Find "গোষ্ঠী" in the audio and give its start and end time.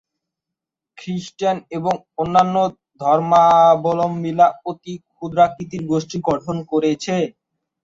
5.91-6.17